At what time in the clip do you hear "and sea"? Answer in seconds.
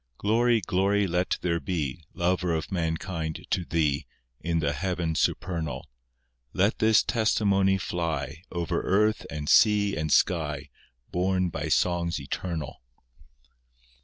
9.29-9.95